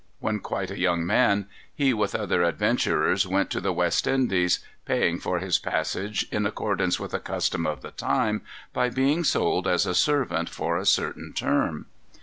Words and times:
When 0.19 0.39
quite 0.39 0.71
a 0.71 0.79
young 0.79 1.05
man, 1.05 1.45
he, 1.75 1.93
with 1.93 2.15
other 2.15 2.41
adventurers, 2.41 3.27
went 3.27 3.51
to 3.51 3.61
the 3.61 3.71
West 3.71 4.07
Indies, 4.07 4.57
paying 4.83 5.19
for 5.19 5.37
his 5.37 5.59
passage, 5.59 6.25
in 6.31 6.47
accordance 6.47 6.99
with 6.99 7.13
a 7.13 7.19
custom 7.19 7.67
of 7.67 7.83
the 7.83 7.91
times, 7.91 8.41
by 8.73 8.89
being 8.89 9.23
sold 9.23 9.67
as 9.67 9.85
a 9.85 9.93
servant 9.93 10.49
for 10.49 10.75
a 10.75 10.87
certain 10.87 11.33
term. 11.33 11.85